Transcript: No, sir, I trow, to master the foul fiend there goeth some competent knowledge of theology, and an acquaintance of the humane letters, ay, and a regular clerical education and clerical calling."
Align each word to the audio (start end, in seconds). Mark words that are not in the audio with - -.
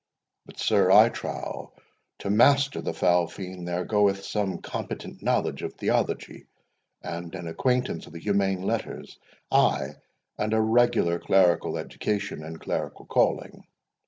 No, 0.47 0.55
sir, 0.57 0.89
I 0.91 1.09
trow, 1.09 1.73
to 2.17 2.31
master 2.31 2.81
the 2.81 2.91
foul 2.91 3.27
fiend 3.27 3.67
there 3.67 3.85
goeth 3.85 4.25
some 4.25 4.57
competent 4.59 5.21
knowledge 5.21 5.61
of 5.61 5.75
theology, 5.75 6.47
and 7.03 7.35
an 7.35 7.47
acquaintance 7.47 8.07
of 8.07 8.13
the 8.13 8.19
humane 8.19 8.63
letters, 8.63 9.19
ay, 9.51 9.89
and 10.39 10.53
a 10.55 10.59
regular 10.59 11.19
clerical 11.19 11.77
education 11.77 12.43
and 12.43 12.59
clerical 12.59 13.05
calling." 13.05 13.63